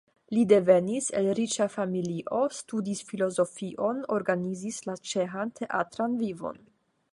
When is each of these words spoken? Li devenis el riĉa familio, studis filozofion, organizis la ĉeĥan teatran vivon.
Li 0.35 0.43
devenis 0.51 1.09
el 1.19 1.27
riĉa 1.39 1.67
familio, 1.73 2.39
studis 2.61 3.03
filozofion, 3.11 4.01
organizis 4.17 4.83
la 4.91 4.99
ĉeĥan 5.13 5.55
teatran 5.61 6.17
vivon. 6.25 6.61